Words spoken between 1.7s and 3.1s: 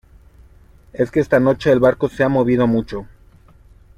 el barco se ha movido mucho.